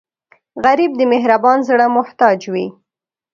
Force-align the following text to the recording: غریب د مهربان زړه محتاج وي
غریب 0.63 0.91
د 0.97 1.01
مهربان 1.13 1.59
زړه 1.69 1.85
محتاج 1.97 2.39
وي 2.53 2.67